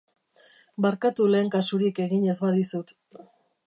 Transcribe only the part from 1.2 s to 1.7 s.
lehen